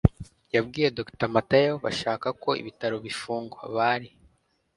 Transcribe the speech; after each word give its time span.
yabwiye 0.55 0.87
dr 0.97 1.21
matayo 1.35 1.73
bashaka 1.85 2.27
ko 2.41 2.49
ibitaro 2.61 2.97
bifungwa. 3.05 3.61
bari 3.75 4.09